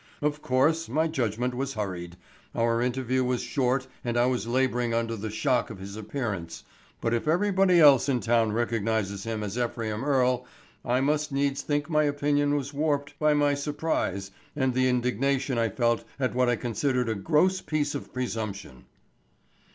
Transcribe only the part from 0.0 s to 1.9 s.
Of course my judgment was